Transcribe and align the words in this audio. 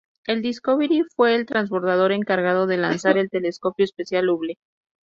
El 0.25 0.41
Discovery 0.41 1.03
fue 1.15 1.35
el 1.35 1.45
transbordador 1.45 2.11
encargado 2.11 2.65
de 2.65 2.75
lanzar 2.77 3.19
el 3.19 3.29
telescopio 3.29 3.85
espacial 3.85 4.29
Hubble. 4.31 4.57